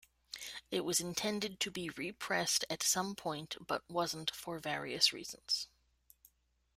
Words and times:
It 0.71 0.79
was 0.83 0.99
intended 0.99 1.59
to 1.59 1.69
be 1.69 1.89
re-pressed 1.89 2.65
at 2.71 2.81
some 2.81 3.13
point 3.15 3.55
but 3.67 3.87
wasn't 3.87 4.31
for 4.31 4.57
various 4.57 5.13
reasons. 5.13 5.67